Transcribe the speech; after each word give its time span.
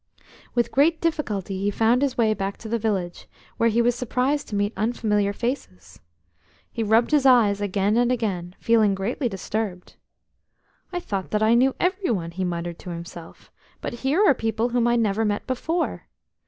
With 0.55 0.71
great 0.71 0.99
difficulty 0.99 1.59
he 1.59 1.69
found 1.69 2.01
his 2.01 2.17
way 2.17 2.33
back 2.33 2.57
to 2.57 2.67
the 2.67 2.79
village, 2.79 3.27
where 3.57 3.69
he 3.69 3.83
was 3.83 3.93
surprised 3.93 4.47
to 4.49 4.55
meet 4.55 4.73
unfamiliar 4.75 5.31
faces. 5.31 5.99
He 6.71 6.81
rubbed 6.81 7.11
his 7.11 7.23
eyes 7.27 7.61
again 7.61 7.97
and 7.97 8.11
again, 8.11 8.55
feeling 8.59 8.95
greatly 8.95 9.29
disturbed. 9.29 9.97
"I 10.91 10.99
thought 10.99 11.29
that 11.29 11.43
I 11.43 11.53
knew 11.53 11.75
every 11.79 12.09
one," 12.09 12.31
he 12.31 12.43
muttered 12.43 12.79
to 12.79 12.89
himself, 12.89 13.51
"but 13.79 13.93
here 14.01 14.25
are 14.25 14.33
people 14.33 14.69
whom 14.69 14.87
I 14.87 14.95
never 14.95 15.23
met 15.23 15.45
before. 15.45 16.07